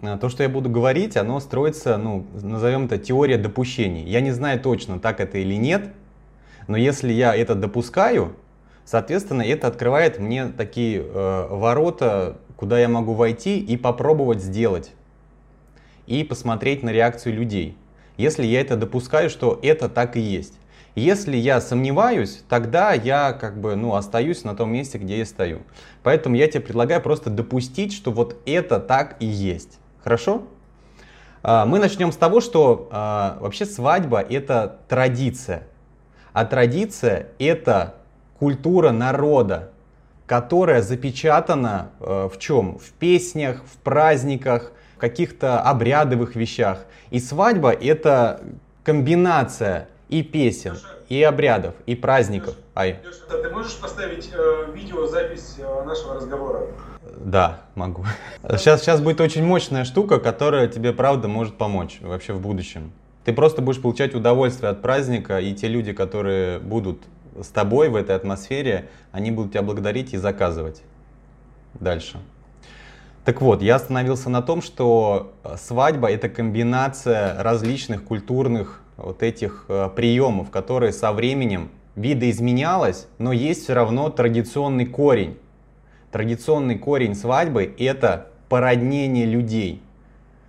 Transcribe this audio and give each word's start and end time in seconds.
А, 0.00 0.16
то, 0.16 0.28
что 0.28 0.44
я 0.44 0.48
буду 0.48 0.70
говорить, 0.70 1.16
оно 1.16 1.40
строится, 1.40 1.96
ну, 1.96 2.24
назовем 2.40 2.84
это 2.84 2.98
теория 2.98 3.36
допущений. 3.36 4.04
Я 4.04 4.20
не 4.20 4.30
знаю 4.30 4.60
точно, 4.60 5.00
так 5.00 5.18
это 5.18 5.38
или 5.38 5.54
нет, 5.54 5.90
но 6.68 6.76
если 6.76 7.12
я 7.12 7.34
это 7.34 7.56
допускаю, 7.56 8.36
соответственно, 8.84 9.42
это 9.42 9.66
открывает 9.66 10.20
мне 10.20 10.46
такие 10.46 11.00
э, 11.00 11.48
ворота, 11.50 12.38
куда 12.54 12.78
я 12.78 12.88
могу 12.88 13.12
войти 13.12 13.58
и 13.58 13.76
попробовать 13.76 14.40
сделать. 14.40 14.92
И 16.06 16.22
посмотреть 16.22 16.84
на 16.84 16.90
реакцию 16.90 17.34
людей. 17.34 17.76
Если 18.16 18.46
я 18.46 18.60
это 18.60 18.76
допускаю, 18.76 19.28
что 19.28 19.58
это 19.64 19.88
так 19.88 20.16
и 20.16 20.20
есть. 20.20 20.60
Если 20.94 21.36
я 21.36 21.60
сомневаюсь, 21.60 22.44
тогда 22.48 22.92
я 22.92 23.32
как 23.32 23.60
бы 23.60 23.74
ну, 23.74 23.96
остаюсь 23.96 24.44
на 24.44 24.54
том 24.54 24.72
месте, 24.72 24.98
где 24.98 25.18
я 25.18 25.26
стою. 25.26 25.62
Поэтому 26.04 26.36
я 26.36 26.46
тебе 26.46 26.60
предлагаю 26.60 27.02
просто 27.02 27.30
допустить, 27.30 27.92
что 27.92 28.12
вот 28.12 28.36
это 28.46 28.78
так 28.78 29.16
и 29.18 29.26
есть. 29.26 29.80
Хорошо? 30.08 30.44
А, 31.42 31.66
мы 31.66 31.78
начнем 31.78 32.12
с 32.12 32.16
того, 32.16 32.40
что 32.40 32.88
а, 32.90 33.36
вообще 33.42 33.66
свадьба 33.66 34.20
это 34.20 34.78
традиция. 34.88 35.64
А 36.32 36.46
традиция 36.46 37.26
это 37.38 37.96
культура 38.38 38.90
народа, 38.90 39.70
которая 40.24 40.80
запечатана 40.80 41.90
э, 42.00 42.30
в 42.32 42.38
чем? 42.38 42.78
В 42.78 42.92
песнях, 42.92 43.62
в 43.70 43.76
праздниках, 43.80 44.72
в 44.96 44.98
каких-то 44.98 45.60
обрядовых 45.60 46.36
вещах. 46.36 46.86
И 47.10 47.20
свадьба 47.20 47.72
это 47.72 48.40
комбинация 48.84 49.88
и 50.08 50.22
песен, 50.22 50.78
и 51.08 51.22
обрядов, 51.22 51.74
и 51.86 51.94
праздников. 51.94 52.54
Ай. 52.74 53.00
ты 53.28 53.50
можешь 53.50 53.76
поставить 53.78 54.30
э, 54.32 54.72
видеозапись 54.74 55.56
э, 55.58 55.84
нашего 55.84 56.14
разговора? 56.14 56.66
Да, 57.16 57.62
могу. 57.74 58.04
Сейчас, 58.56 58.82
сейчас 58.82 59.00
будет 59.00 59.20
очень 59.20 59.44
мощная 59.44 59.84
штука, 59.84 60.20
которая 60.20 60.68
тебе, 60.68 60.92
правда, 60.92 61.28
может 61.28 61.56
помочь 61.56 61.98
вообще 62.00 62.32
в 62.32 62.40
будущем. 62.40 62.92
Ты 63.24 63.32
просто 63.32 63.62
будешь 63.62 63.80
получать 63.80 64.14
удовольствие 64.14 64.70
от 64.70 64.82
праздника, 64.82 65.40
и 65.40 65.54
те 65.54 65.68
люди, 65.68 65.92
которые 65.92 66.58
будут 66.60 67.02
с 67.40 67.48
тобой 67.48 67.88
в 67.88 67.96
этой 67.96 68.14
атмосфере, 68.14 68.88
они 69.12 69.30
будут 69.30 69.52
тебя 69.52 69.62
благодарить 69.62 70.14
и 70.14 70.16
заказывать 70.16 70.82
дальше. 71.74 72.18
Так 73.24 73.42
вот, 73.42 73.60
я 73.60 73.76
остановился 73.76 74.30
на 74.30 74.40
том, 74.40 74.62
что 74.62 75.34
свадьба 75.56 76.10
это 76.10 76.28
комбинация 76.28 77.42
различных 77.42 78.04
культурных 78.04 78.80
вот 78.98 79.22
этих 79.22 79.64
э, 79.68 79.88
приемов, 79.94 80.50
которые 80.50 80.92
со 80.92 81.12
временем 81.12 81.70
видоизменялось, 81.94 83.06
но 83.18 83.32
есть 83.32 83.64
все 83.64 83.72
равно 83.72 84.10
традиционный 84.10 84.86
корень. 84.86 85.38
Традиционный 86.10 86.78
корень 86.78 87.14
свадьбы– 87.14 87.74
это 87.78 88.26
породнение 88.48 89.24
людей. 89.24 89.82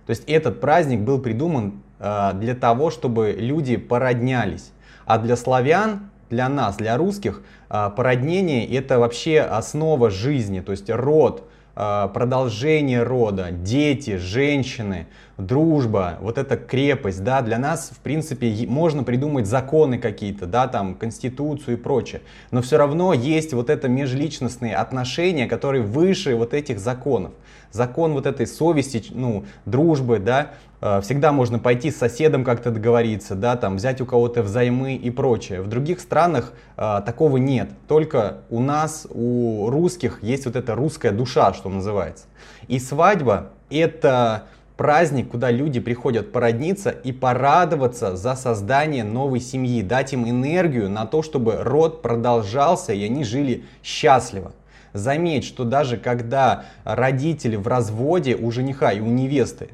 То 0.06 0.10
есть 0.10 0.24
этот 0.28 0.60
праздник 0.60 1.00
был 1.00 1.20
придуман 1.20 1.82
э, 1.98 2.32
для 2.34 2.54
того, 2.54 2.90
чтобы 2.90 3.34
люди 3.38 3.76
породнялись. 3.76 4.72
А 5.06 5.18
для 5.18 5.36
славян, 5.36 6.10
для 6.28 6.48
нас, 6.48 6.76
для 6.76 6.96
русских, 6.96 7.42
э, 7.68 7.90
породнение– 7.96 8.66
это 8.76 8.98
вообще 8.98 9.40
основа 9.40 10.10
жизни, 10.10 10.60
то 10.60 10.72
есть 10.72 10.90
род, 10.90 11.48
продолжение 11.74 13.02
рода, 13.02 13.50
дети, 13.50 14.16
женщины, 14.16 15.06
дружба, 15.40 16.18
вот 16.20 16.38
эта 16.38 16.56
крепость, 16.56 17.22
да, 17.24 17.42
для 17.42 17.58
нас, 17.58 17.90
в 17.94 18.00
принципе, 18.00 18.66
можно 18.68 19.02
придумать 19.02 19.46
законы 19.46 19.98
какие-то, 19.98 20.46
да, 20.46 20.68
там, 20.68 20.94
конституцию 20.94 21.76
и 21.76 21.80
прочее, 21.80 22.20
но 22.50 22.62
все 22.62 22.76
равно 22.76 23.12
есть 23.12 23.52
вот 23.52 23.70
это 23.70 23.88
межличностные 23.88 24.76
отношения, 24.76 25.46
которые 25.46 25.82
выше 25.82 26.34
вот 26.36 26.54
этих 26.54 26.78
законов. 26.78 27.32
Закон 27.72 28.12
вот 28.14 28.26
этой 28.26 28.46
совести, 28.46 29.04
ну, 29.10 29.44
дружбы, 29.64 30.18
да, 30.18 30.42
э, 30.42 30.69
всегда 30.80 31.32
можно 31.32 31.58
пойти 31.58 31.90
с 31.90 31.96
соседом 31.96 32.42
как-то 32.42 32.70
договориться, 32.70 33.34
да, 33.34 33.56
там, 33.56 33.76
взять 33.76 34.00
у 34.00 34.06
кого-то 34.06 34.42
взаймы 34.42 34.94
и 34.94 35.10
прочее. 35.10 35.60
В 35.60 35.66
других 35.68 36.00
странах 36.00 36.52
а, 36.76 37.02
такого 37.02 37.36
нет, 37.36 37.70
только 37.86 38.38
у 38.48 38.60
нас, 38.60 39.06
у 39.10 39.68
русских 39.68 40.22
есть 40.22 40.46
вот 40.46 40.56
эта 40.56 40.74
русская 40.74 41.12
душа, 41.12 41.52
что 41.52 41.68
называется. 41.68 42.24
И 42.68 42.78
свадьба 42.78 43.50
это 43.68 44.44
праздник, 44.80 45.28
куда 45.28 45.50
люди 45.50 45.78
приходят 45.78 46.32
породниться 46.32 46.88
и 46.88 47.12
порадоваться 47.12 48.16
за 48.16 48.34
создание 48.34 49.04
новой 49.04 49.40
семьи, 49.40 49.82
дать 49.82 50.14
им 50.14 50.26
энергию 50.26 50.88
на 50.88 51.04
то, 51.04 51.22
чтобы 51.22 51.56
род 51.56 52.00
продолжался 52.00 52.94
и 52.94 53.04
они 53.04 53.22
жили 53.24 53.64
счастливо. 53.82 54.52
Заметь, 54.94 55.44
что 55.44 55.64
даже 55.64 55.98
когда 55.98 56.64
родители 56.84 57.56
в 57.56 57.68
разводе 57.68 58.34
у 58.34 58.50
жениха 58.50 58.90
и 58.90 59.00
у 59.00 59.06
невесты, 59.06 59.68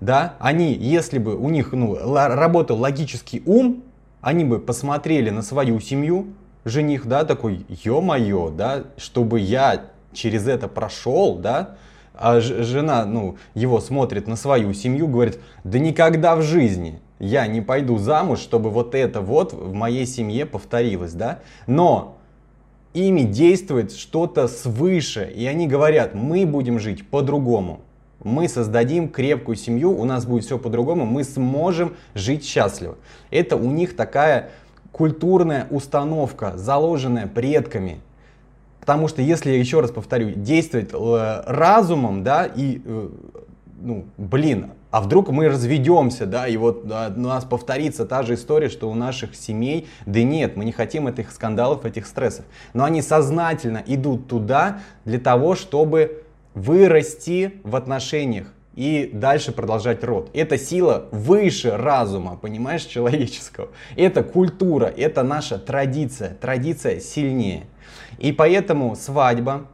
да, 0.00 0.34
они, 0.38 0.72
если 0.72 1.18
бы 1.18 1.36
у 1.36 1.50
них 1.50 1.72
ну, 1.72 1.96
работал 1.96 2.78
логический 2.78 3.42
ум, 3.46 3.82
они 4.20 4.44
бы 4.44 4.58
посмотрели 4.58 5.30
на 5.30 5.42
свою 5.42 5.80
семью, 5.80 6.28
жених, 6.64 7.06
да, 7.06 7.24
такой, 7.24 7.64
ё-моё, 7.68 8.50
да, 8.50 8.84
чтобы 8.96 9.40
я 9.40 9.86
через 10.12 10.46
это 10.46 10.68
прошел, 10.68 11.36
да, 11.36 11.76
а 12.14 12.40
жена, 12.40 13.04
ну, 13.04 13.36
его 13.54 13.80
смотрит 13.80 14.26
на 14.26 14.36
свою 14.36 14.74
семью, 14.74 15.06
говорит, 15.06 15.38
да 15.64 15.78
никогда 15.78 16.34
в 16.34 16.42
жизни 16.42 17.00
я 17.20 17.46
не 17.46 17.60
пойду 17.60 17.98
замуж, 17.98 18.40
чтобы 18.40 18.70
вот 18.70 18.94
это 18.94 19.20
вот 19.20 19.52
в 19.52 19.72
моей 19.72 20.06
семье 20.06 20.46
повторилось, 20.46 21.12
да? 21.12 21.40
Но 21.66 22.16
ими 22.94 23.22
действует 23.22 23.92
что-то 23.92 24.48
свыше, 24.48 25.30
и 25.34 25.46
они 25.46 25.66
говорят, 25.66 26.14
мы 26.14 26.46
будем 26.46 26.78
жить 26.78 27.06
по-другому. 27.08 27.80
Мы 28.22 28.48
создадим 28.48 29.08
крепкую 29.08 29.56
семью, 29.56 29.92
у 29.92 30.04
нас 30.04 30.26
будет 30.26 30.44
все 30.44 30.58
по-другому, 30.58 31.06
мы 31.06 31.22
сможем 31.24 31.94
жить 32.14 32.44
счастливо. 32.44 32.96
Это 33.30 33.56
у 33.56 33.70
них 33.70 33.94
такая 33.94 34.50
культурная 34.90 35.66
установка, 35.70 36.56
заложенная 36.56 37.26
предками. 37.26 38.00
Потому 38.80 39.06
что 39.06 39.22
если, 39.22 39.50
еще 39.50 39.80
раз 39.80 39.90
повторю, 39.90 40.30
действовать 40.30 40.90
э, 40.92 41.42
разумом, 41.46 42.24
да, 42.24 42.46
и, 42.46 42.80
э, 42.84 43.08
ну, 43.80 44.06
блин, 44.16 44.70
а 44.90 45.02
вдруг 45.02 45.28
мы 45.28 45.48
разведемся, 45.48 46.24
да, 46.24 46.48
и 46.48 46.56
вот 46.56 46.86
да, 46.86 47.12
у 47.14 47.20
нас 47.20 47.44
повторится 47.44 48.06
та 48.06 48.22
же 48.22 48.34
история, 48.34 48.70
что 48.70 48.90
у 48.90 48.94
наших 48.94 49.36
семей, 49.36 49.86
да 50.06 50.22
нет, 50.22 50.56
мы 50.56 50.64
не 50.64 50.72
хотим 50.72 51.06
этих 51.06 51.30
скандалов, 51.30 51.84
этих 51.84 52.06
стрессов. 52.06 52.46
Но 52.72 52.84
они 52.84 53.02
сознательно 53.02 53.82
идут 53.86 54.26
туда 54.28 54.80
для 55.04 55.18
того, 55.18 55.54
чтобы 55.54 56.24
вырасти 56.58 57.54
в 57.62 57.76
отношениях 57.76 58.48
и 58.74 59.10
дальше 59.12 59.50
продолжать 59.50 60.04
род. 60.04 60.30
Это 60.34 60.56
сила 60.56 61.06
выше 61.10 61.76
разума, 61.76 62.36
понимаешь, 62.36 62.84
человеческого. 62.84 63.68
Это 63.96 64.22
культура, 64.22 64.86
это 64.86 65.22
наша 65.24 65.58
традиция. 65.58 66.36
Традиция 66.40 67.00
сильнее. 67.00 67.66
И 68.18 68.30
поэтому 68.32 68.94
свадьба, 68.94 69.66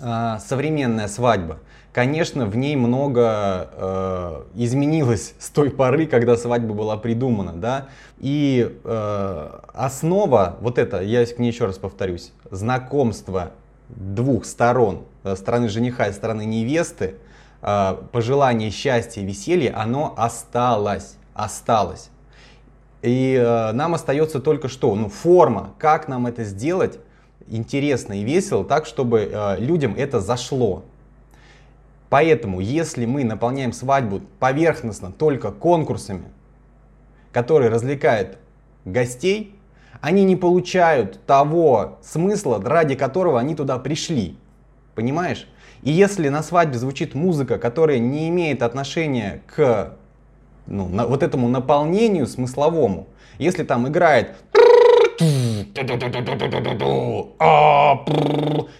а, 0.00 0.38
современная 0.38 1.08
свадьба, 1.08 1.58
конечно, 1.92 2.46
в 2.46 2.56
ней 2.56 2.76
много 2.76 3.68
э, 3.72 4.42
изменилось 4.54 5.34
с 5.38 5.50
той 5.50 5.70
поры, 5.70 6.06
когда 6.06 6.36
свадьба 6.36 6.72
была 6.72 6.96
придумана, 6.96 7.52
да. 7.52 7.88
И 8.18 8.78
э, 8.82 9.60
основа, 9.74 10.56
вот 10.60 10.78
это, 10.78 11.02
я 11.02 11.26
к 11.26 11.38
ней 11.38 11.50
еще 11.50 11.66
раз 11.66 11.78
повторюсь, 11.78 12.32
знакомство 12.50 13.50
двух 13.96 14.44
сторон, 14.44 15.04
э, 15.24 15.36
стороны 15.36 15.68
жениха 15.68 16.08
и 16.08 16.12
стороны 16.12 16.44
невесты, 16.44 17.16
э, 17.62 17.96
пожелание 18.12 18.70
счастья 18.70 19.22
веселья, 19.22 19.76
оно 19.76 20.14
осталось, 20.16 21.16
осталось. 21.34 22.10
И 23.02 23.34
э, 23.34 23.72
нам 23.72 23.94
остается 23.94 24.40
только 24.40 24.68
что, 24.68 24.94
ну, 24.94 25.08
форма, 25.08 25.72
как 25.78 26.08
нам 26.08 26.26
это 26.26 26.44
сделать 26.44 26.98
интересно 27.48 28.20
и 28.20 28.24
весело, 28.24 28.64
так, 28.64 28.86
чтобы 28.86 29.56
людям 29.58 29.96
это 29.96 30.20
зашло. 30.20 30.84
Поэтому, 32.08 32.60
если 32.60 33.06
мы 33.06 33.24
наполняем 33.24 33.72
свадьбу 33.72 34.20
поверхностно 34.38 35.10
только 35.10 35.50
конкурсами, 35.50 36.26
которые 37.32 37.70
развлекают 37.70 38.38
гостей, 38.84 39.59
они 40.00 40.24
не 40.24 40.36
получают 40.36 41.24
того 41.26 41.98
смысла, 42.02 42.60
ради 42.62 42.94
которого 42.94 43.38
они 43.38 43.54
туда 43.54 43.78
пришли. 43.78 44.36
Понимаешь? 44.94 45.46
И 45.82 45.90
если 45.90 46.28
на 46.28 46.42
свадьбе 46.42 46.78
звучит 46.78 47.14
музыка, 47.14 47.58
которая 47.58 47.98
не 47.98 48.28
имеет 48.28 48.62
отношения 48.62 49.42
к 49.46 49.96
ну, 50.66 50.88
на, 50.88 51.06
вот 51.06 51.22
этому 51.22 51.48
наполнению 51.48 52.26
смысловому, 52.26 53.08
если 53.38 53.64
там 53.64 53.88
играет 53.88 54.34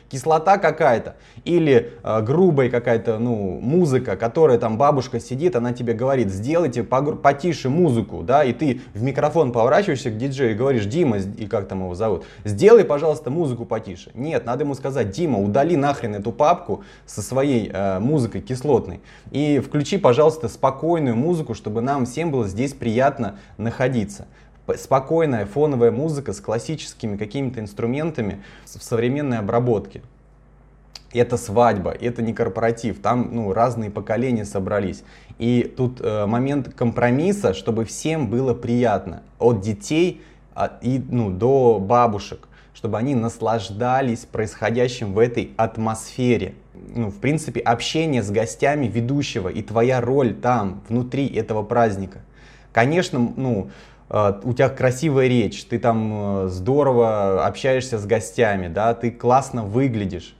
кислота 0.08 0.58
какая-то 0.58 1.16
или 1.44 1.92
э, 2.02 2.22
грубая 2.22 2.68
какая-то 2.68 3.18
ну 3.18 3.58
музыка, 3.60 4.16
которая 4.16 4.58
там 4.58 4.76
бабушка 4.76 5.20
сидит, 5.20 5.56
она 5.56 5.72
тебе 5.72 5.94
говорит, 5.94 6.30
сделайте 6.30 6.82
потише 6.82 7.68
музыку, 7.68 8.22
да, 8.22 8.44
и 8.44 8.52
ты 8.52 8.80
в 8.94 9.02
микрофон 9.02 9.52
поворачиваешься 9.52 10.10
к 10.10 10.16
диджею 10.16 10.52
и 10.52 10.54
говоришь, 10.54 10.84
Дима, 10.86 11.18
и 11.18 11.46
как 11.46 11.68
там 11.68 11.80
его 11.82 11.94
зовут, 11.94 12.24
сделай, 12.44 12.84
пожалуйста, 12.84 13.30
музыку 13.30 13.64
потише. 13.64 14.10
Нет, 14.14 14.44
надо 14.44 14.64
ему 14.64 14.74
сказать, 14.74 15.10
Дима, 15.10 15.38
удали 15.40 15.76
нахрен 15.76 16.14
эту 16.14 16.32
папку 16.32 16.82
со 17.06 17.22
своей 17.22 17.70
э, 17.72 17.98
музыкой 18.00 18.40
кислотной 18.40 19.00
и 19.30 19.60
включи, 19.60 19.98
пожалуйста, 19.98 20.48
спокойную 20.48 21.16
музыку, 21.16 21.54
чтобы 21.54 21.80
нам 21.80 22.06
всем 22.06 22.30
было 22.30 22.46
здесь 22.46 22.72
приятно 22.72 23.38
находиться 23.56 24.26
спокойная 24.76 25.46
фоновая 25.46 25.90
музыка 25.90 26.32
с 26.32 26.40
классическими 26.40 27.16
какими-то 27.16 27.60
инструментами 27.60 28.42
в 28.64 28.82
современной 28.82 29.38
обработке. 29.38 30.02
Это 31.12 31.36
свадьба, 31.36 31.90
это 31.90 32.22
не 32.22 32.32
корпоратив, 32.32 33.00
там 33.00 33.30
ну, 33.32 33.52
разные 33.52 33.90
поколения 33.90 34.44
собрались. 34.44 35.02
И 35.38 35.62
тут 35.76 36.00
э, 36.00 36.26
момент 36.26 36.72
компромисса, 36.74 37.52
чтобы 37.52 37.84
всем 37.84 38.28
было 38.28 38.54
приятно, 38.54 39.22
от 39.38 39.60
детей 39.60 40.22
а, 40.54 40.78
и, 40.82 41.02
ну, 41.08 41.30
до 41.30 41.78
бабушек, 41.80 42.46
чтобы 42.74 42.98
они 42.98 43.14
наслаждались 43.14 44.20
происходящим 44.20 45.12
в 45.12 45.18
этой 45.18 45.52
атмосфере. 45.56 46.54
Ну, 46.94 47.10
в 47.10 47.18
принципе, 47.18 47.60
общение 47.60 48.22
с 48.22 48.30
гостями 48.30 48.86
ведущего 48.86 49.48
и 49.48 49.62
твоя 49.62 50.00
роль 50.00 50.34
там, 50.34 50.82
внутри 50.88 51.26
этого 51.26 51.62
праздника. 51.62 52.20
Конечно, 52.72 53.32
ну, 53.36 53.70
у 54.10 54.52
тебя 54.52 54.68
красивая 54.68 55.28
речь, 55.28 55.64
ты 55.66 55.78
там 55.78 56.44
э, 56.44 56.48
здорово 56.48 57.46
общаешься 57.46 57.96
с 57.96 58.06
гостями, 58.06 58.66
да, 58.66 58.92
ты 58.92 59.12
классно 59.12 59.62
выглядишь. 59.62 60.34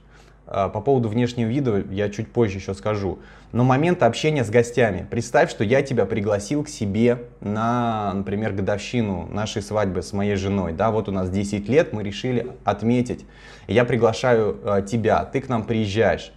Э, 0.45 0.69
по 0.71 0.81
поводу 0.81 1.07
внешнего 1.07 1.47
вида 1.47 1.81
я 1.89 2.09
чуть 2.09 2.29
позже 2.33 2.57
еще 2.57 2.73
скажу. 2.73 3.19
Но 3.53 3.63
момент 3.63 4.03
общения 4.03 4.43
с 4.43 4.49
гостями. 4.49 5.07
Представь, 5.09 5.49
что 5.49 5.63
я 5.63 5.83
тебя 5.83 6.05
пригласил 6.05 6.65
к 6.65 6.69
себе 6.69 7.23
на, 7.39 8.13
например, 8.13 8.51
годовщину 8.51 9.27
нашей 9.31 9.61
свадьбы 9.61 10.01
с 10.01 10.11
моей 10.11 10.35
женой. 10.35 10.73
Да, 10.73 10.91
вот 10.91 11.07
у 11.07 11.13
нас 11.13 11.29
10 11.29 11.69
лет, 11.69 11.93
мы 11.93 12.03
решили 12.03 12.51
отметить. 12.65 13.25
Я 13.67 13.85
приглашаю 13.85 14.83
тебя, 14.85 15.23
ты 15.23 15.39
к 15.39 15.47
нам 15.47 15.63
приезжаешь. 15.63 16.33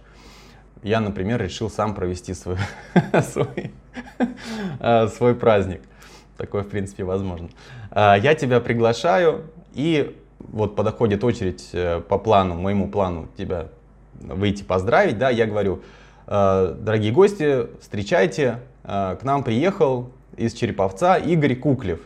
Я, 0.83 1.01
например, 1.01 1.41
решил 1.41 1.69
сам 1.69 1.95
провести 1.95 2.33
свой, 2.33 2.57
свой, 3.21 3.71
свой 5.09 5.35
праздник. 5.35 5.81
Такое, 6.37 6.63
в 6.63 6.67
принципе, 6.67 7.03
возможно. 7.03 7.49
А, 7.91 8.15
я 8.15 8.35
тебя 8.35 8.59
приглашаю, 8.59 9.45
и 9.73 10.15
вот 10.39 10.75
подходит 10.75 11.23
очередь 11.23 11.69
э, 11.73 12.01
по 12.01 12.17
плану, 12.17 12.55
моему 12.55 12.89
плану 12.89 13.27
тебя 13.37 13.67
выйти 14.19 14.63
поздравить, 14.63 15.17
да, 15.17 15.29
я 15.29 15.45
говорю, 15.45 15.81
«Э, 16.27 16.75
дорогие 16.77 17.11
гости, 17.11 17.67
встречайте, 17.79 18.59
э, 18.83 19.17
к 19.19 19.23
нам 19.23 19.43
приехал 19.43 20.11
из 20.35 20.53
Череповца 20.53 21.15
Игорь 21.15 21.55
Куклев. 21.55 22.01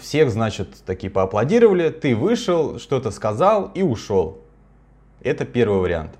Всех, 0.00 0.30
значит, 0.30 0.82
такие 0.84 1.10
поаплодировали, 1.10 1.90
ты 1.90 2.16
вышел, 2.16 2.78
что-то 2.78 3.10
сказал 3.10 3.70
и 3.74 3.82
ушел. 3.82 4.38
Это 5.20 5.44
первый 5.44 5.80
вариант. 5.80 6.12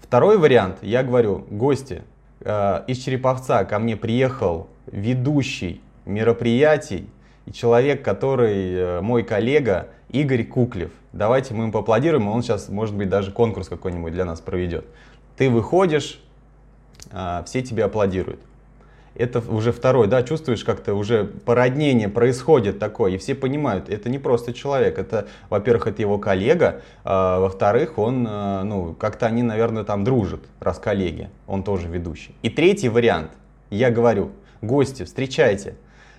Второй 0.00 0.38
вариант, 0.38 0.78
я 0.80 1.02
говорю, 1.02 1.44
гости, 1.50 2.02
из 2.40 2.98
Череповца 2.98 3.64
ко 3.64 3.78
мне 3.78 3.96
приехал 3.96 4.68
ведущий 4.86 5.82
мероприятий 6.08 7.08
и 7.46 7.52
человек, 7.52 8.02
который 8.02 8.74
э, 8.74 9.00
мой 9.00 9.22
коллега 9.22 9.88
Игорь 10.10 10.44
Куклев. 10.44 10.90
Давайте 11.12 11.54
мы 11.54 11.64
ему 11.64 11.72
поаплодируем, 11.72 12.28
он 12.28 12.42
сейчас, 12.42 12.68
может 12.68 12.94
быть, 12.94 13.08
даже 13.08 13.30
конкурс 13.30 13.68
какой-нибудь 13.68 14.12
для 14.12 14.24
нас 14.24 14.40
проведет. 14.40 14.86
Ты 15.36 15.50
выходишь, 15.50 16.20
а, 17.12 17.42
все 17.44 17.62
тебе 17.62 17.84
аплодируют. 17.84 18.40
Это 19.14 19.40
уже 19.40 19.72
второй, 19.72 20.06
да, 20.06 20.22
чувствуешь, 20.22 20.62
как-то 20.64 20.94
уже 20.94 21.24
породнение 21.24 22.08
происходит 22.08 22.78
такое, 22.78 23.12
и 23.12 23.18
все 23.18 23.34
понимают, 23.34 23.88
это 23.88 24.08
не 24.08 24.18
просто 24.18 24.52
человек, 24.52 24.96
это, 24.96 25.26
во-первых, 25.50 25.88
это 25.88 26.02
его 26.02 26.18
коллега, 26.18 26.82
а, 27.04 27.40
во-вторых, 27.40 27.98
он, 27.98 28.26
а, 28.28 28.62
ну, 28.62 28.94
как-то 28.94 29.26
они, 29.26 29.42
наверное, 29.42 29.84
там 29.84 30.04
дружат, 30.04 30.40
раз 30.60 30.78
коллеги, 30.78 31.30
он 31.46 31.64
тоже 31.64 31.88
ведущий. 31.88 32.34
И 32.42 32.50
третий 32.50 32.88
вариант, 32.88 33.32
я 33.70 33.90
говорю, 33.90 34.30
гости, 34.62 35.04
встречайте, 35.04 35.74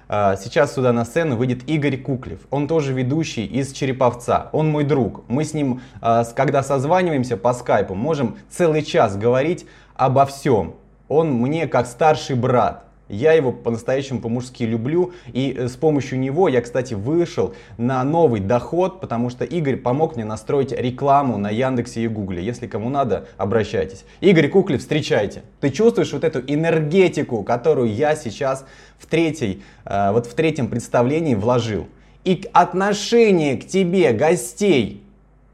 сейчас 0.10 0.74
сюда 0.74 0.92
на 0.92 1.06
сцену 1.06 1.36
выйдет 1.36 1.70
Игорь 1.70 1.98
Куклев. 1.98 2.40
Он 2.50 2.68
тоже 2.68 2.94
ведущий 2.94 3.46
из 3.46 3.72
Череповца. 3.72 4.50
Он 4.54 4.70
мой 4.70 4.84
друг. 4.84 5.24
Мы 5.28 5.46
с 5.46 5.54
ним, 5.54 5.82
а, 6.02 6.24
когда 6.26 6.64
созваниваемся 6.64 7.38
по 7.38 7.54
скайпу, 7.54 7.94
можем 7.94 8.38
целый 8.50 8.82
час 8.82 9.16
говорить 9.16 9.68
обо 9.96 10.26
всем. 10.26 10.74
Он 11.08 11.32
мне 11.32 11.68
как 11.68 11.86
старший 11.86 12.36
брат. 12.36 12.89
Я 13.10 13.34
его 13.34 13.52
по-настоящему 13.52 14.22
по-мужски 14.22 14.64
люблю, 14.64 15.14
и 15.34 15.56
э, 15.58 15.68
с 15.68 15.76
помощью 15.76 16.20
него 16.20 16.48
я, 16.48 16.62
кстати, 16.62 16.94
вышел 16.94 17.56
на 17.78 18.04
новый 18.04 18.40
доход, 18.40 19.02
потому 19.02 19.32
что 19.32 19.44
Игорь 19.44 19.78
помог 19.78 20.16
мне 20.16 20.26
настроить 20.26 20.72
рекламу 20.72 21.38
на 21.38 21.50
Яндексе 21.50 22.04
и 22.04 22.08
Гугле. 22.08 22.44
Если 22.44 22.68
кому 22.68 22.90
надо, 22.90 23.28
обращайтесь. 23.38 24.06
Игорь 24.22 24.48
Куклев, 24.48 24.82
встречайте. 24.82 25.42
Ты 25.60 25.72
чувствуешь 25.72 26.14
вот 26.14 26.24
эту 26.24 26.40
энергетику, 26.40 27.44
которую 27.44 27.92
я 27.92 28.16
сейчас 28.16 28.64
в, 29.00 29.08
третьей, 29.08 29.64
э, 29.86 30.12
вот 30.12 30.28
в 30.28 30.34
третьем 30.36 30.68
представлении 30.68 31.34
вложил. 31.34 31.88
И 32.26 32.48
отношение 32.54 33.58
к 33.58 33.66
тебе 33.66 34.14
гостей 34.14 35.04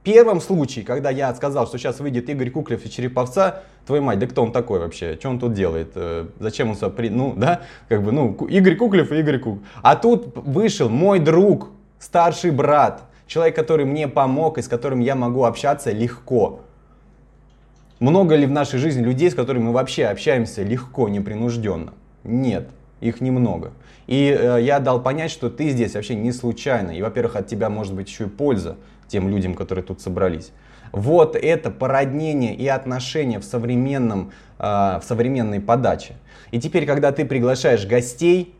первом 0.06 0.40
случае, 0.40 0.86
когда 0.86 1.10
я 1.10 1.34
сказал, 1.34 1.68
что 1.68 1.78
сейчас 1.78 2.00
выйдет 2.00 2.30
Игорь 2.30 2.52
Куклев 2.52 2.86
и 2.86 2.90
Череповца, 2.90 3.63
твою 3.86 4.04
мать, 4.04 4.19
да 4.19 4.28
кто 4.28 4.44
он 4.44 4.52
такой 4.52 4.80
вообще? 4.80 5.18
Что 5.19 5.30
он 5.30 5.40
тут 5.40 5.54
делает? 5.54 5.92
Э, 5.96 6.28
зачем 6.40 6.69
он 6.69 6.75
сюда 6.75 6.90
при... 6.92 7.10
Ну, 7.10 7.34
да, 7.36 7.63
как 7.90 8.04
бы, 8.04 8.12
ну, 8.12 8.34
Игорь 8.48 8.75
Куклев 8.75 9.12
и 9.12 9.19
Игорь 9.19 9.40
Куклев. 9.40 9.63
А 9.81 9.96
тут 9.96 10.38
вышел 10.38 10.90
мой 10.90 11.19
друг, 11.19 11.72
старший 12.00 12.52
брат, 12.52 13.04
человек, 13.25 13.56
который 13.56 13.86
мне 13.86 14.07
помог 14.07 14.60
и 14.60 14.62
с 14.62 14.68
которым 14.68 15.00
я 15.00 15.16
могу 15.16 15.44
общаться 15.44 15.92
легко. 15.92 16.62
Много 18.00 18.36
ли 18.36 18.46
в 18.46 18.52
нашей 18.52 18.78
жизни 18.78 19.04
людей, 19.04 19.31
с 19.31 19.36
которыми 19.36 19.63
мы 19.63 19.72
вообще 19.72 20.06
общаемся 20.06 20.62
легко, 20.62 21.10
непринужденно? 21.10 21.94
Нет, 22.24 22.69
их 23.02 23.22
немного. 23.22 23.72
И 24.06 24.38
э, 24.40 24.62
я 24.62 24.80
дал 24.80 25.02
понять, 25.02 25.31
что 25.31 25.50
ты 25.50 25.69
здесь 25.69 25.96
вообще 25.96 26.13
не 26.13 26.31
случайно. 26.31 26.92
И, 26.92 27.02
во-первых, 27.02 27.38
от 27.38 27.48
тебя 27.48 27.72
может 27.72 27.96
быть 27.96 28.07
еще 28.07 28.25
и 28.25 28.28
польза 28.28 28.78
тем 29.07 29.30
людям, 29.30 29.54
которые 29.54 29.84
тут 29.84 30.02
собрались. 30.02 30.52
Вот 30.92 31.36
это 31.36 31.72
породнение 31.72 32.56
и 32.56 32.68
отношения 32.68 33.40
в, 33.40 33.44
современном, 33.44 34.31
э, 34.60 34.63
в 34.63 35.02
современной 35.06 35.60
подаче. 35.60 36.13
И 36.52 36.60
теперь, 36.60 36.86
когда 36.86 37.12
ты 37.12 37.25
приглашаешь 37.25 37.86
гостей, 37.86 38.56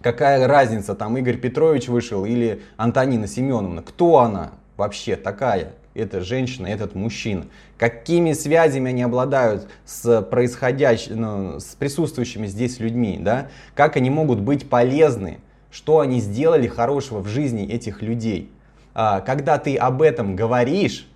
какая 0.00 0.46
разница, 0.46 0.94
там 0.94 1.16
Игорь 1.16 1.38
Петрович 1.38 1.88
вышел 1.88 2.24
или 2.24 2.62
Антонина 2.76 3.26
Семеновна, 3.26 3.82
кто 3.82 4.18
она 4.18 4.52
вообще 4.76 5.16
такая? 5.16 5.72
эта 5.96 6.20
женщина, 6.20 6.66
этот 6.66 6.94
мужчина. 6.94 7.46
Какими 7.78 8.32
связями 8.32 8.90
они 8.90 9.02
обладают 9.02 9.68
с 9.84 10.22
происходящим, 10.22 11.20
ну, 11.20 11.60
с 11.60 11.74
присутствующими 11.74 12.46
здесь 12.46 12.78
людьми, 12.80 13.18
да? 13.20 13.48
Как 13.74 13.96
они 13.96 14.10
могут 14.10 14.40
быть 14.40 14.68
полезны? 14.68 15.38
Что 15.70 16.00
они 16.00 16.20
сделали 16.20 16.68
хорошего 16.68 17.20
в 17.20 17.28
жизни 17.28 17.66
этих 17.66 18.02
людей? 18.02 18.50
А, 18.98 19.20
когда 19.20 19.58
ты 19.58 19.76
об 19.76 20.00
этом 20.00 20.36
говоришь, 20.36 21.06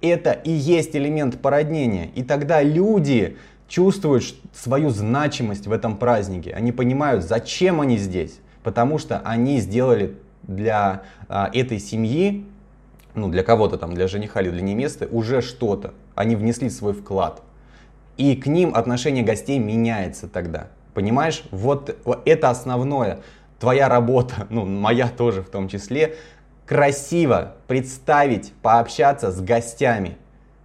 это 0.00 0.32
и 0.32 0.50
есть 0.50 0.96
элемент 0.96 1.38
породнения. 1.42 2.08
И 2.14 2.22
тогда 2.22 2.62
люди 2.62 3.36
чувствуют 3.68 4.24
свою 4.54 4.88
значимость 4.88 5.66
в 5.66 5.72
этом 5.72 5.98
празднике. 5.98 6.52
Они 6.52 6.72
понимают, 6.72 7.22
зачем 7.22 7.82
они 7.82 7.98
здесь. 7.98 8.40
Потому 8.62 8.96
что 8.96 9.18
они 9.18 9.60
сделали 9.60 10.16
для 10.44 11.02
а, 11.28 11.50
этой 11.52 11.78
семьи, 11.80 12.46
ну 13.14 13.28
для 13.28 13.42
кого-то 13.42 13.76
там, 13.76 13.92
для 13.92 14.08
жениха 14.08 14.40
или 14.40 14.48
для 14.48 14.62
невесты, 14.62 15.06
уже 15.06 15.42
что-то. 15.42 15.92
Они 16.14 16.34
внесли 16.34 16.70
свой 16.70 16.94
вклад. 16.94 17.42
И 18.16 18.36
к 18.36 18.46
ним 18.46 18.74
отношение 18.74 19.22
гостей 19.22 19.58
меняется 19.58 20.28
тогда. 20.28 20.68
Понимаешь? 20.94 21.42
Вот, 21.50 21.94
вот 22.06 22.22
это 22.24 22.48
основное. 22.48 23.20
Твоя 23.60 23.90
работа, 23.90 24.46
ну 24.50 24.64
моя 24.64 25.08
тоже 25.08 25.42
в 25.42 25.50
том 25.50 25.68
числе, 25.68 26.16
красиво 26.68 27.54
представить, 27.66 28.52
пообщаться 28.60 29.32
с 29.32 29.40
гостями 29.40 30.18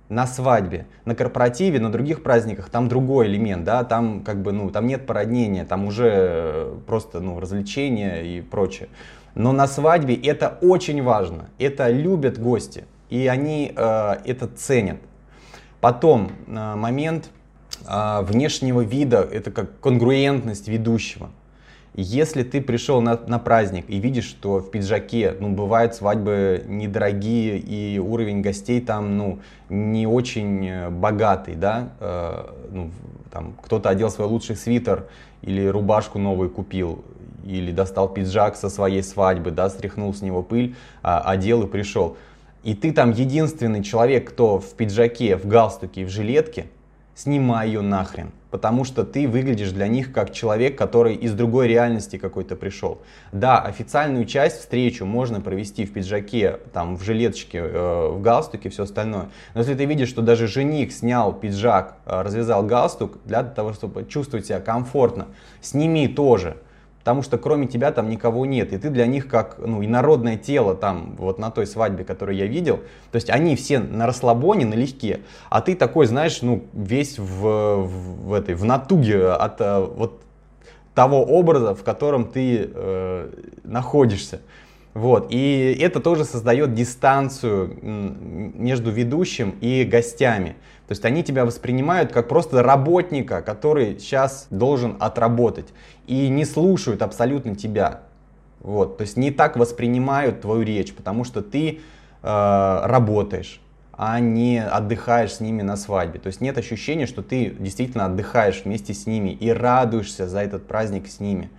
на 0.09 0.27
свадьбе, 0.27 0.85
на 1.05 1.15
корпоративе, 1.15 1.79
на 1.79 1.91
других 1.91 2.23
праздниках, 2.23 2.69
там 2.69 2.89
другой 2.89 3.27
элемент, 3.27 3.63
да, 3.63 3.85
там 3.85 4.21
как 4.21 4.41
бы, 4.41 4.51
ну, 4.51 4.69
там 4.69 4.85
нет 4.85 5.07
породнения, 5.07 5.63
там 5.63 5.85
уже 5.85 6.11
э, 6.11 6.75
просто, 6.85 7.21
ну, 7.21 7.39
развлечения 7.39 8.21
и 8.21 8.41
прочее. 8.41 8.89
Но 9.33 9.53
на 9.53 9.65
свадьбе 9.65 10.13
это 10.13 10.57
очень 10.61 11.01
важно, 11.01 11.49
это 11.57 11.89
любят 11.89 12.37
гости, 12.37 12.83
и 13.09 13.27
они 13.27 13.71
э, 13.73 14.15
это 14.25 14.49
ценят. 14.49 14.97
Потом 15.79 16.33
э, 16.47 16.75
момент 16.75 17.29
э, 17.87 18.21
внешнего 18.23 18.81
вида, 18.81 19.21
это 19.21 19.51
как 19.51 19.79
конгруентность 19.79 20.67
ведущего. 20.67 21.29
Если 21.95 22.41
ты 22.41 22.59
пришел 22.59 23.01
на, 23.01 23.19
на 23.27 23.37
праздник 23.37 23.85
и 23.87 23.99
видишь, 23.99 24.25
что 24.25 24.59
в 24.59 24.71
пиджаке, 24.71 25.35
ну, 25.39 25.49
бывают 25.49 25.93
свадьбы 25.93 26.63
недорогие 26.67 27.59
и 27.59 27.99
уровень 27.99 28.41
гостей 28.41 28.81
там, 28.81 29.15
ну, 29.15 29.39
не 29.69 30.07
очень 30.07 30.67
э, 30.67 30.89
богатый, 30.89 31.53
да, 31.53 31.89
э, 31.99 32.45
ну, 32.71 32.91
там, 33.31 33.53
кто-то 33.61 33.89
одел 33.89 34.09
свой 34.09 34.27
лучший 34.27 34.55
свитер 34.55 35.05
или 35.43 35.67
рубашку 35.67 36.17
новую 36.17 36.49
купил, 36.49 37.03
или 37.45 37.71
достал 37.71 38.09
пиджак 38.09 38.55
со 38.55 38.69
своей 38.69 39.03
свадьбы, 39.03 39.51
да, 39.51 39.69
стряхнул 39.69 40.15
с 40.15 40.21
него 40.21 40.41
пыль, 40.41 40.75
а, 41.03 41.19
одел 41.19 41.61
и 41.61 41.67
пришел. 41.67 42.17
И 42.63 42.73
ты 42.73 42.91
там 42.91 43.11
единственный 43.11 43.83
человек, 43.83 44.31
кто 44.31 44.57
в 44.59 44.73
пиджаке, 44.73 45.37
в 45.37 45.45
галстуке 45.45 46.05
в 46.05 46.09
жилетке, 46.09 46.67
снимай 47.13 47.67
ее 47.67 47.81
нахрен 47.81 48.31
потому 48.53 48.83
что 48.83 49.03
ты 49.03 49.27
выглядишь 49.27 49.71
для 49.71 49.87
них 49.87 50.13
как 50.13 50.31
человек, 50.31 50.77
который 50.77 51.15
из 51.15 51.33
другой 51.33 51.67
реальности 51.67 52.19
какой-то 52.19 52.55
пришел. 52.55 53.01
Да, 53.31 53.57
официальную 53.59 54.25
часть, 54.25 54.59
встречу 54.59 55.07
можно 55.07 55.41
провести 55.41 55.85
в 55.85 55.91
пиджаке, 55.91 56.59
там, 56.71 56.95
в 56.95 57.01
жилеточке, 57.01 57.57
э, 57.57 58.07
в 58.09 58.21
галстуке, 58.21 58.69
все 58.69 58.83
остальное. 58.83 59.29
Но 59.55 59.61
если 59.61 59.73
ты 59.73 59.85
видишь, 59.85 60.09
что 60.09 60.21
даже 60.21 60.45
жених 60.45 60.93
снял 60.93 61.33
пиджак, 61.33 61.97
э, 62.05 62.21
развязал 62.21 62.61
галстук 62.61 63.17
для 63.25 63.41
того, 63.41 63.73
чтобы 63.73 64.05
чувствовать 64.05 64.45
себя 64.45 64.59
комфортно, 64.59 65.29
сними 65.59 66.07
тоже 66.07 66.57
потому 67.03 67.21
что 67.21 67.37
кроме 67.37 67.67
тебя 67.67 67.91
там 67.91 68.09
никого 68.09 68.45
нет, 68.45 68.71
и 68.71 68.77
ты 68.77 68.89
для 68.89 69.05
них 69.05 69.27
как 69.27 69.57
ну, 69.57 69.83
инородное 69.83 70.37
тело 70.37 70.73
там, 70.73 71.15
вот 71.17 71.37
на 71.37 71.51
той 71.51 71.67
свадьбе, 71.67 72.05
которую 72.05 72.37
я 72.37 72.45
видел, 72.47 72.77
то 73.11 73.17
есть 73.17 73.29
они 73.29 73.57
все 73.57 73.79
на 73.79 74.07
расслабоне, 74.07 74.65
налегке, 74.65 75.19
а 75.49 75.59
ты 75.59 75.75
такой, 75.75 76.05
знаешь, 76.05 76.41
ну, 76.41 76.63
весь 76.71 77.19
в, 77.19 77.83
в, 77.83 78.31
этой, 78.31 78.55
в 78.55 78.63
натуге 78.63 79.31
от 79.31 79.59
э, 79.59 79.79
вот 79.81 80.21
того 80.95 81.25
образа, 81.25 81.75
в 81.75 81.83
котором 81.83 82.23
ты 82.23 82.69
э, 82.73 83.29
находишься. 83.65 84.39
Вот. 84.93 85.27
И 85.31 85.77
это 85.79 85.99
тоже 85.99 86.23
создает 86.23 86.73
дистанцию 86.73 87.77
между 87.81 88.91
ведущим 88.91 89.55
и 89.59 89.83
гостями. 89.83 90.55
То 90.87 90.91
есть 90.91 91.03
они 91.05 91.23
тебя 91.23 91.45
воспринимают 91.45 92.11
как 92.11 92.27
просто 92.27 92.61
работника, 92.61 93.41
который 93.41 93.99
сейчас 93.99 94.47
должен 94.49 94.97
отработать. 94.99 95.67
И 96.05 96.29
не 96.29 96.45
слушают 96.45 97.01
абсолютно 97.01 97.55
тебя. 97.55 98.01
Вот. 98.59 98.97
То 98.97 99.01
есть 99.01 99.17
не 99.17 99.31
так 99.31 99.57
воспринимают 99.57 100.41
твою 100.41 100.61
речь, 100.61 100.93
потому 100.93 101.23
что 101.23 101.41
ты 101.41 101.79
э, 102.21 102.81
работаешь 102.83 103.59
а 103.95 104.19
не 104.19 104.57
отдыхаешь 104.59 105.33
с 105.33 105.39
ними 105.39 105.61
на 105.61 105.77
свадьбе. 105.77 106.19
То 106.19 106.27
есть 106.27 106.41
нет 106.41 106.57
ощущения, 106.57 107.05
что 107.05 107.21
ты 107.21 107.55
действительно 107.59 108.05
отдыхаешь 108.05 108.63
вместе 108.65 108.93
с 108.93 109.05
ними 109.05 109.29
и 109.29 109.51
радуешься 109.51 110.27
за 110.27 110.39
этот 110.39 110.67
праздник 110.67 111.07
с 111.07 111.19
ними. 111.19 111.51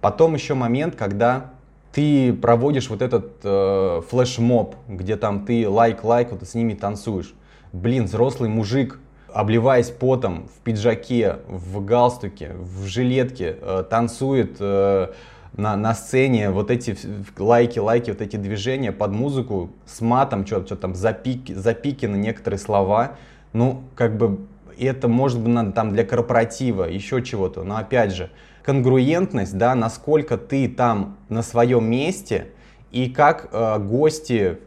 Потом 0.00 0.34
еще 0.34 0.54
момент, 0.54 0.94
когда 0.94 1.50
ты 1.92 2.32
проводишь 2.32 2.88
вот 2.88 3.02
этот 3.02 3.40
э, 3.44 4.00
флешмоб, 4.08 4.76
где 4.88 5.16
там 5.16 5.44
ты 5.44 5.68
лайк-лайк, 5.68 6.32
вот 6.32 6.46
с 6.46 6.54
ними 6.54 6.74
танцуешь. 6.74 7.34
Блин, 7.72 8.04
взрослый 8.04 8.48
мужик, 8.48 8.98
обливаясь 9.32 9.90
потом, 9.90 10.48
в 10.48 10.62
пиджаке, 10.62 11.38
в 11.46 11.84
галстуке, 11.84 12.52
в 12.58 12.86
жилетке, 12.86 13.56
э, 13.60 13.84
танцует 13.88 14.56
э, 14.58 15.08
на, 15.54 15.76
на 15.76 15.94
сцене 15.94 16.50
вот 16.50 16.70
эти 16.70 16.96
лайки, 17.38 17.78
лайки, 17.78 18.10
вот 18.10 18.22
эти 18.22 18.36
движения 18.36 18.92
под 18.92 19.12
музыку 19.12 19.70
с 19.84 20.00
матом, 20.00 20.46
что 20.46 20.60
то 20.60 20.76
там 20.76 20.94
запики, 20.94 21.52
запикины 21.52 22.16
некоторые 22.16 22.58
слова. 22.58 23.16
Ну, 23.52 23.82
как 23.94 24.16
бы 24.16 24.46
это 24.78 25.08
может 25.08 25.40
быть 25.40 25.74
там 25.74 25.92
для 25.92 26.04
корпоратива, 26.04 26.84
еще 26.84 27.22
чего-то. 27.22 27.64
Но 27.64 27.76
опять 27.76 28.14
же, 28.14 28.30
конгруентность, 28.62 29.56
да, 29.56 29.74
насколько 29.74 30.36
ты 30.36 30.68
там 30.68 31.16
на 31.28 31.42
своем 31.42 31.84
месте 31.84 32.48
и 32.90 33.08
как 33.08 33.48
э, 33.52 33.78
гости 33.78 34.58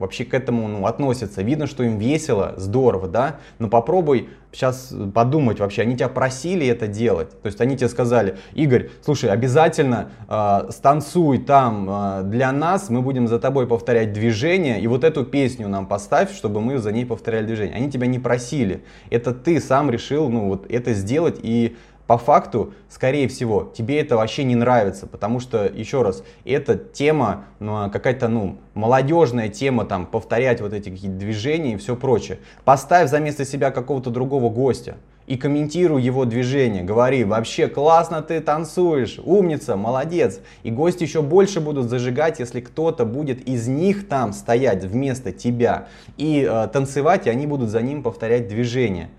вообще 0.00 0.24
к 0.24 0.32
этому 0.32 0.66
ну, 0.66 0.86
относятся. 0.86 1.42
Видно, 1.42 1.66
что 1.66 1.82
им 1.84 1.98
весело, 1.98 2.54
здорово, 2.56 3.06
да, 3.06 3.36
но 3.58 3.68
попробуй 3.68 4.30
сейчас 4.52 4.92
подумать 5.14 5.60
вообще, 5.60 5.82
они 5.82 5.94
тебя 5.94 6.08
просили 6.08 6.66
это 6.66 6.88
делать, 6.88 7.30
то 7.42 7.46
есть 7.46 7.60
они 7.60 7.76
тебе 7.76 7.88
сказали, 7.88 8.36
Игорь, 8.54 8.90
слушай, 9.04 9.30
обязательно 9.30 10.10
э, 10.28 10.70
станцуй 10.70 11.38
там 11.38 11.88
э, 11.88 12.22
для 12.24 12.50
нас, 12.50 12.90
мы 12.90 13.02
будем 13.02 13.28
за 13.28 13.38
тобой 13.38 13.66
повторять 13.66 14.12
движение, 14.12 14.80
и 14.80 14.86
вот 14.86 15.04
эту 15.04 15.24
песню 15.24 15.68
нам 15.68 15.86
поставь, 15.86 16.34
чтобы 16.34 16.60
мы 16.60 16.78
за 16.78 16.90
ней 16.90 17.06
повторяли 17.06 17.46
движение. 17.46 17.76
Они 17.76 17.90
тебя 17.90 18.06
не 18.06 18.18
просили, 18.18 18.82
это 19.10 19.32
ты 19.32 19.60
сам 19.60 19.90
решил, 19.90 20.28
ну 20.30 20.48
вот 20.48 20.66
это 20.68 20.94
сделать 20.94 21.38
и 21.42 21.76
по 22.10 22.18
факту, 22.18 22.74
скорее 22.88 23.28
всего, 23.28 23.72
тебе 23.72 24.00
это 24.00 24.16
вообще 24.16 24.42
не 24.42 24.56
нравится, 24.56 25.06
потому 25.06 25.38
что, 25.38 25.66
еще 25.66 26.02
раз, 26.02 26.24
эта 26.44 26.74
тема, 26.74 27.44
ну, 27.60 27.88
какая-то, 27.88 28.26
ну, 28.26 28.58
молодежная 28.74 29.48
тема, 29.48 29.84
там, 29.84 30.06
повторять 30.06 30.60
вот 30.60 30.72
эти 30.72 30.88
какие-то 30.88 31.16
движения 31.16 31.74
и 31.74 31.76
все 31.76 31.94
прочее. 31.94 32.40
Поставь 32.64 33.08
за 33.10 33.20
место 33.20 33.44
себя 33.44 33.70
какого-то 33.70 34.10
другого 34.10 34.50
гостя 34.50 34.96
и 35.28 35.36
комментируй 35.36 36.02
его 36.02 36.24
движение, 36.24 36.82
говори, 36.82 37.22
вообще 37.22 37.68
классно 37.68 38.22
ты 38.22 38.40
танцуешь, 38.40 39.20
умница, 39.22 39.76
молодец. 39.76 40.40
И 40.64 40.72
гости 40.72 41.04
еще 41.04 41.22
больше 41.22 41.60
будут 41.60 41.88
зажигать, 41.88 42.40
если 42.40 42.60
кто-то 42.60 43.04
будет 43.04 43.48
из 43.48 43.68
них 43.68 44.08
там 44.08 44.32
стоять 44.32 44.82
вместо 44.82 45.30
тебя 45.30 45.86
и 46.16 46.44
э, 46.44 46.66
танцевать, 46.72 47.28
и 47.28 47.30
они 47.30 47.46
будут 47.46 47.70
за 47.70 47.82
ним 47.82 48.02
повторять 48.02 48.48
движение. 48.48 49.10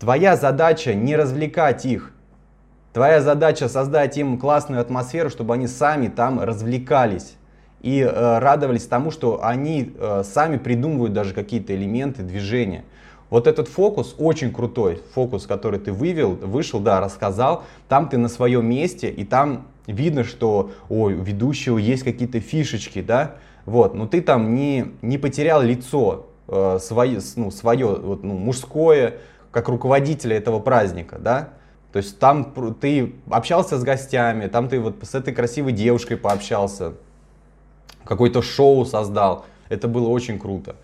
Твоя 0.00 0.34
задача 0.34 0.94
не 0.94 1.14
развлекать 1.14 1.86
их, 1.86 2.12
Твоя 2.92 3.20
задача 3.20 3.68
создать 3.68 4.18
им 4.18 4.36
классную 4.36 4.80
атмосферу, 4.80 5.30
чтобы 5.30 5.54
они 5.54 5.68
сами 5.68 6.08
там 6.08 6.40
развлекались 6.40 7.34
и 7.82 8.00
э, 8.00 8.38
радовались 8.38 8.86
тому, 8.86 9.12
что 9.12 9.44
они 9.44 9.94
э, 9.96 10.22
сами 10.24 10.56
придумывают 10.56 11.12
даже 11.12 11.32
какие-то 11.32 11.74
элементы 11.74 12.22
движения. 12.22 12.84
Вот 13.30 13.46
этот 13.46 13.68
фокус 13.68 14.16
очень 14.18 14.52
крутой, 14.52 15.00
фокус, 15.14 15.46
который 15.46 15.78
ты 15.78 15.92
вывел, 15.92 16.32
вышел, 16.32 16.80
да, 16.80 17.00
рассказал, 17.00 17.62
там 17.88 18.08
ты 18.08 18.18
на 18.18 18.28
своем 18.28 18.66
месте, 18.66 19.08
и 19.08 19.24
там 19.24 19.68
видно, 19.86 20.24
что 20.24 20.72
ой, 20.88 21.14
у 21.14 21.22
ведущего 21.22 21.78
есть 21.78 22.02
какие-то 22.02 22.40
фишечки, 22.40 23.00
да, 23.00 23.36
вот, 23.66 23.94
но 23.94 24.08
ты 24.08 24.20
там 24.20 24.56
не, 24.56 24.92
не 25.00 25.16
потерял 25.16 25.62
лицо 25.62 26.26
э, 26.48 26.78
свое, 26.80 27.20
ну, 27.36 27.52
свое 27.52 27.86
вот, 27.86 28.24
ну, 28.24 28.34
мужское, 28.34 29.18
как 29.52 29.68
руководителя 29.68 30.36
этого 30.36 30.58
праздника, 30.58 31.18
да, 31.20 31.50
то 31.92 31.96
есть 31.96 32.18
там 32.18 32.52
ты 32.80 33.14
общался 33.28 33.78
с 33.78 33.82
гостями, 33.82 34.46
там 34.46 34.68
ты 34.68 34.78
вот 34.78 34.96
с 35.02 35.14
этой 35.14 35.34
красивой 35.34 35.72
девушкой 35.72 36.16
пообщался, 36.16 36.94
какое-то 38.04 38.42
шоу 38.42 38.84
создал. 38.84 39.44
Это 39.68 39.88
было 39.88 40.08
очень 40.08 40.38
круто. 40.38 40.76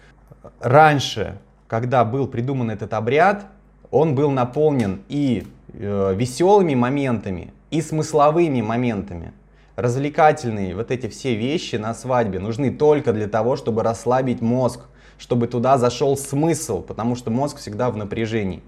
Раньше, 0.60 1.38
когда 1.68 2.04
был 2.04 2.26
придуман 2.26 2.70
этот 2.70 2.92
обряд, 2.94 3.46
он 3.90 4.14
был 4.14 4.30
наполнен 4.30 5.02
и 5.08 5.46
э, 5.72 6.14
веселыми 6.14 6.74
моментами, 6.74 7.52
и 7.70 7.80
смысловыми 7.82 8.60
моментами. 8.62 9.32
Развлекательные 9.76 10.74
вот 10.74 10.90
эти 10.90 11.08
все 11.08 11.34
вещи 11.34 11.76
на 11.76 11.94
свадьбе 11.94 12.38
нужны 12.38 12.70
только 12.70 13.12
для 13.12 13.28
того, 13.28 13.56
чтобы 13.56 13.82
расслабить 13.82 14.40
мозг, 14.40 14.80
чтобы 15.18 15.46
туда 15.46 15.78
зашел 15.78 16.16
смысл, 16.16 16.82
потому 16.82 17.14
что 17.14 17.30
мозг 17.30 17.58
всегда 17.58 17.90
в 17.90 17.96
напряжении. 17.96 18.62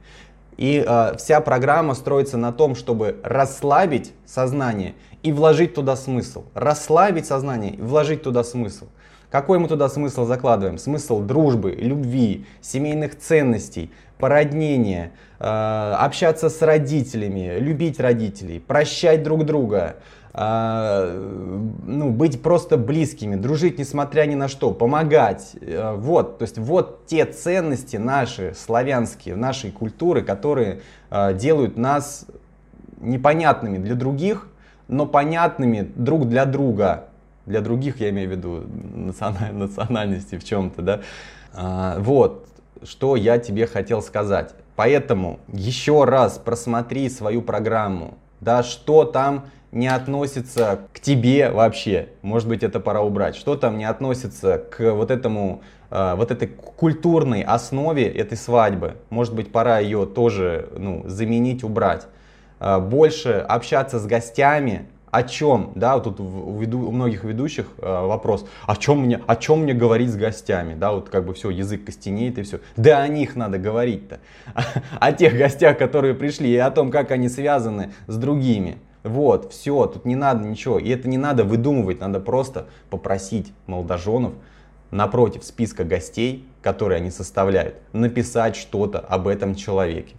И 0.59 0.85
э, 0.85 1.17
вся 1.17 1.41
программа 1.41 1.95
строится 1.95 2.37
на 2.37 2.53
том, 2.53 2.75
чтобы 2.75 3.17
расслабить 3.23 4.13
сознание 4.27 4.95
и 5.23 5.33
вложить 5.33 5.73
туда 5.73 5.95
смысл. 5.95 6.45
Расслабить 6.53 7.27
сознание 7.27 7.75
и 7.75 7.81
вложить 7.81 8.23
туда 8.23 8.43
смысл. 8.43 8.87
Какой 9.31 9.61
мы 9.61 9.69
туда 9.69 9.89
смысл 9.89 10.25
закладываем? 10.25 10.77
Смысл 10.79 11.21
дружбы, 11.21 11.73
любви, 11.73 12.45
семейных 12.61 13.17
ценностей, 13.17 13.93
породнения, 14.19 15.13
э, 15.39 15.45
общаться 15.45 16.49
с 16.49 16.61
родителями, 16.61 17.59
любить 17.61 18.01
родителей, 18.01 18.59
прощать 18.59 19.23
друг 19.23 19.45
друга, 19.45 19.97
ну, 20.41 22.11
быть 22.11 22.41
просто 22.43 22.77
близкими, 22.77 23.35
дружить 23.35 23.79
несмотря 23.81 24.25
ни 24.25 24.37
на 24.37 24.47
что, 24.47 24.71
помогать. 24.71 25.57
Э, 25.61 25.95
вот, 25.97 26.39
то 26.39 26.45
есть 26.45 26.59
вот 26.59 27.07
те 27.07 27.25
ценности 27.25 27.97
наши, 27.97 28.55
славянские, 28.55 29.35
нашей 29.35 29.73
культуры, 29.73 30.23
которые 30.23 30.81
а, 31.11 31.33
делают 31.33 31.77
нас 31.77 32.27
непонятными 33.01 33.79
для 33.79 33.97
других, 33.97 34.47
но 34.87 35.07
понятными 35.07 35.91
друг 35.97 36.29
для 36.29 36.45
друга. 36.45 37.09
Для 37.47 37.61
других 37.61 37.99
я 38.01 38.11
имею 38.11 38.29
в 38.29 38.33
виду 38.33 38.65
национальности 39.53 40.39
в 40.39 40.45
чем-то, 40.45 40.83
да. 40.83 41.01
А, 41.53 41.99
вот, 41.99 42.47
что 42.85 43.17
я 43.17 43.39
тебе 43.39 43.67
хотел 43.67 44.03
сказать. 44.03 44.55
Поэтому 44.77 45.41
еще 45.49 46.05
раз 46.05 46.39
просмотри 46.39 47.09
свою 47.11 47.43
программу, 47.43 48.19
да, 48.41 48.63
что 48.63 49.03
там 49.03 49.47
не 49.73 49.89
относится 49.89 50.81
к 50.93 51.01
тебе 51.01 51.51
вообще. 51.51 52.09
Может 52.23 52.49
быть, 52.49 52.63
это 52.63 52.81
пора 52.81 53.03
убрать. 53.03 53.37
Что 53.37 53.57
там 53.57 53.79
не 53.79 53.85
относится 53.85 54.59
к 54.59 54.93
вот 54.93 55.11
этому, 55.11 55.63
э, 55.91 56.15
вот 56.17 56.31
этой 56.31 56.49
культурной 56.49 57.43
основе 57.43 58.07
этой 58.07 58.39
свадьбы. 58.39 58.97
Может 59.11 59.35
быть, 59.35 59.53
пора 59.53 59.79
ее 59.79 60.07
тоже 60.07 60.69
ну, 60.77 61.03
заменить, 61.07 61.63
убрать. 61.65 62.07
Э, 62.61 62.79
больше 62.79 63.33
общаться 63.33 63.99
с 63.99 64.07
гостями, 64.07 64.87
О 65.11 65.23
чем, 65.23 65.73
да, 65.75 65.95
вот 65.95 66.05
тут 66.05 66.21
у, 66.21 66.59
веду, 66.59 66.87
у 66.87 66.93
многих 66.93 67.25
ведущих 67.25 67.67
э, 67.79 68.07
вопрос, 68.07 68.47
о 68.67 68.77
чем, 68.77 69.01
мне, 69.01 69.19
о 69.27 69.37
чем 69.37 69.63
мне 69.63 69.73
говорить 69.73 70.11
с 70.11 70.17
гостями, 70.17 70.75
да, 70.75 70.93
вот 70.93 71.09
как 71.09 71.25
бы 71.25 71.33
все, 71.33 71.49
язык 71.49 71.87
костенеет 71.87 72.39
и 72.39 72.43
все. 72.43 72.61
Да 72.77 73.01
о 73.01 73.09
них 73.09 73.35
надо 73.35 73.57
говорить-то, 73.57 74.21
о 75.01 75.13
тех 75.13 75.35
гостях, 75.35 75.79
которые 75.79 76.13
пришли, 76.13 76.51
и 76.51 76.59
о 76.59 76.71
том, 76.71 76.91
как 76.91 77.11
они 77.11 77.31
связаны 77.31 77.95
с 78.07 78.17
другими. 78.19 78.77
Вот, 79.09 79.53
все, 79.53 79.87
тут 79.87 80.05
не 80.05 80.17
надо 80.17 80.45
ничего. 80.45 80.79
И 80.79 80.89
это 80.91 81.09
не 81.09 81.19
надо 81.19 81.45
выдумывать, 81.45 82.01
надо 82.01 82.21
просто 82.21 82.67
попросить 82.91 83.53
молодоженов 83.67 84.35
напротив 84.91 85.45
списка 85.45 85.85
гостей, 85.85 86.47
которые 86.63 86.99
они 86.99 87.11
составляют, 87.11 87.77
написать 87.93 88.57
что-то 88.57 89.01
об 89.01 89.29
этом 89.29 89.55
человеке. 89.55 90.15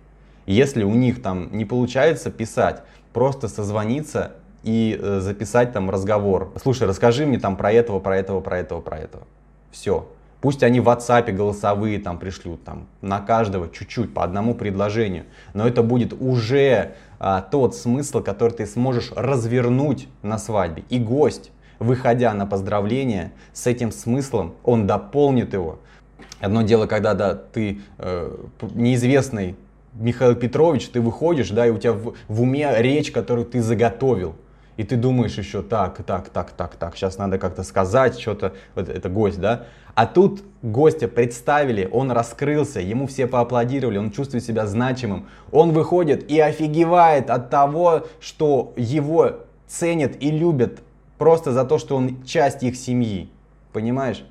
Если 0.46 0.84
у 0.84 0.94
них 0.94 1.22
там 1.22 1.50
не 1.52 1.66
получается 1.66 2.32
писать, 2.32 2.82
просто 3.14 3.48
созвониться 3.48 4.34
и 4.64 4.98
э, 5.00 5.20
записать 5.20 5.74
там 5.74 5.90
разговор. 5.90 6.52
Слушай, 6.62 6.88
расскажи 6.88 7.26
мне 7.26 7.40
там 7.40 7.56
про 7.56 7.72
этого, 7.72 8.00
про 8.00 8.18
этого, 8.18 8.42
про 8.42 8.60
этого, 8.60 8.82
про 8.82 8.98
этого. 8.98 9.24
Все. 9.72 10.08
Пусть 10.42 10.64
они 10.64 10.80
в 10.80 10.88
WhatsApp 10.88 11.32
голосовые 11.34 12.00
там 12.00 12.18
пришлют, 12.18 12.64
там 12.64 12.88
на 13.02 13.20
каждого 13.20 13.70
чуть-чуть, 13.70 14.14
по 14.14 14.24
одному 14.24 14.56
предложению. 14.56 15.26
Но 15.54 15.68
это 15.68 15.84
будет 15.84 16.14
уже 16.14 16.96
а, 17.20 17.42
тот 17.42 17.76
смысл, 17.76 18.22
который 18.22 18.52
ты 18.52 18.66
сможешь 18.66 19.12
развернуть 19.16 20.08
на 20.22 20.38
свадьбе. 20.38 20.84
И 20.90 21.00
гость, 21.00 21.52
выходя 21.78 22.34
на 22.34 22.46
поздравление 22.46 23.34
с 23.54 23.68
этим 23.68 23.92
смыслом, 23.92 24.56
он 24.64 24.88
дополнит 24.88 25.54
его. 25.54 25.80
Одно 26.40 26.62
дело, 26.62 26.86
когда 26.86 27.14
да, 27.14 27.36
ты 27.36 27.82
э, 27.98 28.36
неизвестный 28.74 29.56
Михаил 29.94 30.36
Петрович, 30.36 30.88
ты 30.88 31.02
выходишь, 31.02 31.50
да, 31.50 31.68
и 31.68 31.72
у 31.72 31.78
тебя 31.78 31.94
в, 31.94 32.14
в 32.28 32.42
уме 32.42 32.72
речь, 32.78 33.12
которую 33.12 33.46
ты 33.46 33.62
заготовил. 33.62 34.36
И 34.80 34.86
ты 34.86 34.96
думаешь 34.96 35.38
еще 35.38 35.62
так, 35.62 36.02
так, 36.06 36.30
так, 36.30 36.52
так, 36.52 36.78
так, 36.78 36.96
сейчас 36.96 37.18
надо 37.18 37.38
как-то 37.38 37.64
сказать 37.64 38.18
что-то, 38.18 38.54
вот 38.76 38.88
это 38.88 39.10
гость, 39.10 39.38
да. 39.42 39.66
А 39.94 40.06
тут 40.06 40.42
гостя 40.62 41.10
представили, 41.10 41.90
он 41.92 42.12
раскрылся, 42.12 42.80
ему 42.80 43.06
все 43.06 43.28
поаплодировали, 43.28 43.98
он 43.98 44.10
чувствует 44.10 44.42
себя 44.42 44.66
значимым. 44.68 45.28
Он 45.52 45.74
выходит 45.74 46.32
и 46.32 46.40
офигевает 46.40 47.30
от 47.30 47.50
того, 47.50 48.08
что 48.22 48.72
его 48.78 49.42
ценят 49.68 50.14
и 50.24 50.32
любят 50.32 50.80
просто 51.18 51.52
за 51.52 51.66
то, 51.66 51.78
что 51.78 51.98
он 51.98 52.24
часть 52.24 52.64
их 52.64 52.78
семьи. 52.78 53.30
Понимаешь? 53.74 54.24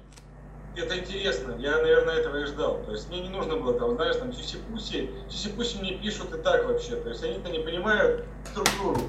это 0.77 0.97
интересно, 0.97 1.57
я, 1.59 1.73
наверное, 1.73 2.15
этого 2.15 2.37
и 2.37 2.45
ждал. 2.47 2.81
То 2.87 2.93
есть 2.93 3.11
мне 3.11 3.21
не 3.21 3.29
нужно 3.29 3.57
было 3.57 3.79
там, 3.79 3.97
знаешь, 3.97 4.17
там 4.17 4.33
сиси-пуси, 4.33 5.11
сиси-пуси 5.29 5.79
мне 5.81 5.99
пишут 5.99 6.33
и 6.35 6.39
так 6.41 6.65
вообще. 6.65 6.97
То 6.97 7.11
есть 7.11 7.23
они-то 7.23 7.51
не 7.51 7.59
понимают 7.59 8.25
структуру. 8.51 9.01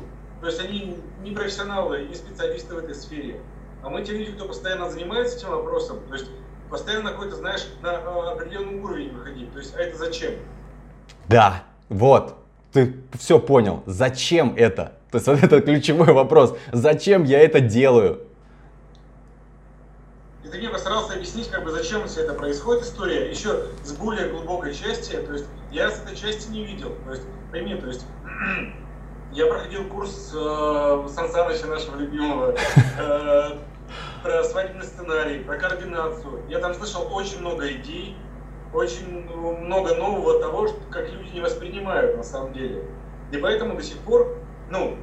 То 0.42 0.48
есть 0.48 0.60
они 0.60 0.98
не 1.22 1.32
профессионалы 1.32 2.04
и 2.06 2.14
специалисты 2.14 2.76
в 2.76 2.78
этой 2.78 2.96
сфере. 2.96 3.42
А 3.84 3.90
мы 3.90 4.04
те 4.04 4.14
люди, 4.14 4.32
кто 4.32 4.46
постоянно 4.46 4.90
занимается 4.90 5.38
этим 5.38 5.50
вопросом, 5.50 6.00
то 6.08 6.16
есть 6.16 6.28
постоянно 6.70 7.12
какой-то, 7.12 7.36
знаешь, 7.36 7.66
на 7.82 7.92
а, 7.92 8.32
определенный 8.32 8.80
уровень 8.80 9.12
выходить. 9.12 9.52
То 9.52 9.60
есть, 9.60 9.76
а 9.76 9.80
это 9.80 9.98
зачем? 9.98 10.34
Да, 11.28 11.64
вот, 11.90 12.36
ты 12.72 12.96
все 13.18 13.40
понял. 13.40 13.84
Зачем 13.86 14.54
это? 14.56 14.94
То 15.12 15.18
есть 15.18 15.28
вот 15.28 15.40
это 15.44 15.62
ключевой 15.62 16.14
вопрос. 16.14 16.56
Зачем 16.72 17.24
я 17.24 17.40
это 17.40 17.60
делаю? 17.60 18.22
И 20.44 20.48
ты 20.48 20.58
мне 20.58 20.70
постарался 20.70 21.14
объяснить, 21.14 21.50
как 21.50 21.64
бы, 21.64 21.72
зачем 21.72 22.08
все 22.08 22.22
это 22.22 22.34
происходит, 22.34 22.84
история, 22.84 23.30
еще 23.30 23.66
с 23.84 23.92
более 23.92 24.30
глубокой 24.30 24.74
части, 24.74 25.12
то 25.12 25.34
есть 25.34 25.46
я 25.72 25.92
с 25.92 26.02
этой 26.02 26.16
части 26.16 26.50
не 26.50 26.64
видел. 26.64 26.96
То 27.06 27.12
есть, 27.12 27.24
пойми, 27.52 27.76
то 27.76 27.88
есть 27.88 28.06
я 29.32 29.46
проходил 29.46 29.86
курс 29.86 30.32
э, 30.34 31.08
Сан 31.14 31.30
Саныча 31.30 31.68
нашего 31.68 31.98
любимого 31.98 32.56
э, 33.00 33.50
про 34.24 34.44
свадебный 34.44 34.86
сценарий, 34.86 35.40
про 35.40 35.58
координацию. 35.58 36.44
Я 36.50 36.60
там 36.60 36.74
слышал 36.74 37.08
очень 37.14 37.40
много 37.40 37.72
идей, 37.72 38.16
очень 38.74 39.28
много 39.66 39.96
нового 39.96 40.40
того, 40.40 40.68
что, 40.68 40.80
как 40.90 41.10
люди 41.12 41.34
не 41.34 41.42
воспринимают 41.42 42.18
на 42.18 42.24
самом 42.24 42.54
деле. 42.54 42.84
И 43.32 43.38
поэтому 43.38 43.76
до 43.76 43.84
сих 43.84 43.98
пор, 44.00 44.38
ну, 44.70 44.98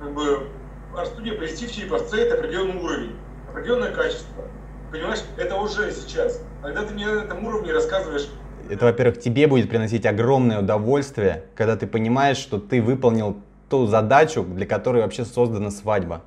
как 0.00 0.12
бы, 0.12 0.48
арт-студия 0.96 1.34
Prestige 1.34 1.72
Череповце 1.72 2.18
это 2.18 2.36
определенный 2.36 2.82
уровень, 2.82 3.16
определенное 3.50 3.92
качество. 3.92 4.44
Понимаешь, 4.90 5.20
это 5.36 5.56
уже 5.56 5.90
сейчас. 5.90 6.42
Когда 6.62 6.84
ты 6.84 6.94
мне 6.94 7.06
на 7.06 7.24
этом 7.24 7.44
уровне 7.44 7.72
рассказываешь 7.72 8.28
это, 8.68 8.86
во-первых, 8.86 9.20
тебе 9.20 9.46
будет 9.46 9.68
приносить 9.68 10.06
огромное 10.06 10.58
удовольствие, 10.58 11.44
когда 11.54 11.76
ты 11.76 11.86
понимаешь, 11.86 12.36
что 12.36 12.58
ты 12.58 12.82
выполнил 12.82 13.36
ту 13.68 13.86
задачу, 13.86 14.42
для 14.42 14.66
которой 14.66 15.02
вообще 15.02 15.24
создана 15.24 15.70
свадьба. 15.70 16.22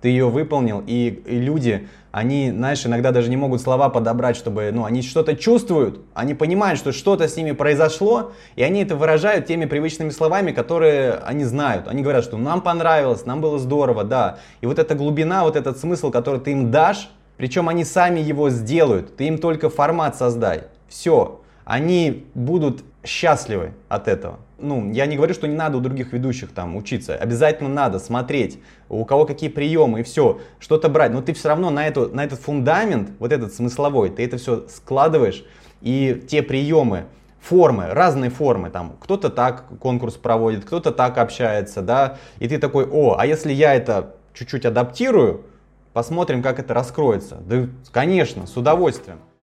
Ты 0.00 0.08
ее 0.08 0.28
выполнил, 0.28 0.82
и, 0.86 1.22
и 1.26 1.38
люди, 1.40 1.88
они, 2.12 2.52
знаешь, 2.52 2.86
иногда 2.86 3.10
даже 3.10 3.28
не 3.28 3.36
могут 3.36 3.60
слова 3.60 3.88
подобрать, 3.88 4.36
чтобы, 4.36 4.70
ну, 4.72 4.84
они 4.84 5.02
что-то 5.02 5.34
чувствуют, 5.34 6.00
они 6.14 6.34
понимают, 6.34 6.78
что 6.78 6.92
что-то 6.92 7.26
с 7.26 7.36
ними 7.36 7.50
произошло, 7.50 8.30
и 8.54 8.62
они 8.62 8.82
это 8.82 8.94
выражают 8.94 9.46
теми 9.46 9.64
привычными 9.64 10.10
словами, 10.10 10.52
которые 10.52 11.14
они 11.14 11.44
знают. 11.44 11.88
Они 11.88 12.02
говорят, 12.02 12.22
что 12.22 12.36
нам 12.36 12.60
понравилось, 12.60 13.26
нам 13.26 13.40
было 13.40 13.58
здорово, 13.58 14.04
да. 14.04 14.38
И 14.60 14.66
вот 14.66 14.78
эта 14.78 14.94
глубина, 14.94 15.42
вот 15.42 15.56
этот 15.56 15.78
смысл, 15.78 16.12
который 16.12 16.40
ты 16.40 16.52
им 16.52 16.70
дашь, 16.70 17.10
причем 17.36 17.68
они 17.68 17.84
сами 17.84 18.20
его 18.20 18.50
сделают, 18.50 19.16
ты 19.16 19.26
им 19.26 19.38
только 19.38 19.68
формат 19.68 20.16
создай. 20.16 20.62
Все 20.88 21.40
они 21.68 22.24
будут 22.34 22.82
счастливы 23.04 23.72
от 23.88 24.08
этого. 24.08 24.38
Ну, 24.58 24.90
я 24.90 25.06
не 25.06 25.16
говорю, 25.16 25.34
что 25.34 25.46
не 25.46 25.54
надо 25.54 25.78
у 25.78 25.80
других 25.80 26.12
ведущих 26.12 26.50
там 26.50 26.76
учиться. 26.76 27.14
Обязательно 27.14 27.68
надо 27.68 27.98
смотреть, 27.98 28.58
у 28.88 29.04
кого 29.04 29.24
какие 29.24 29.48
приемы 29.48 30.00
и 30.00 30.02
все, 30.02 30.40
что-то 30.58 30.88
брать. 30.88 31.12
Но 31.12 31.22
ты 31.22 31.32
все 31.32 31.48
равно 31.48 31.70
на, 31.70 31.86
эту, 31.86 32.08
на 32.08 32.24
этот 32.24 32.40
фундамент, 32.40 33.10
вот 33.18 33.32
этот 33.32 33.54
смысловой, 33.54 34.10
ты 34.10 34.24
это 34.24 34.36
все 34.36 34.66
складываешь. 34.68 35.44
И 35.80 36.24
те 36.28 36.42
приемы, 36.42 37.06
формы, 37.40 37.86
разные 37.90 38.30
формы, 38.30 38.70
там, 38.70 38.96
кто-то 39.00 39.30
так 39.30 39.64
конкурс 39.80 40.14
проводит, 40.14 40.64
кто-то 40.64 40.90
так 40.90 41.18
общается, 41.18 41.82
да, 41.82 42.18
и 42.40 42.48
ты 42.48 42.58
такой, 42.58 42.84
о, 42.84 43.16
а 43.16 43.26
если 43.26 43.52
я 43.52 43.74
это 43.74 44.16
чуть-чуть 44.34 44.64
адаптирую, 44.64 45.44
посмотрим, 45.92 46.42
как 46.42 46.58
это 46.58 46.74
раскроется. 46.74 47.36
Да, 47.46 47.68
конечно, 47.92 48.46
с 48.46 48.56
удовольствием. 48.56 49.18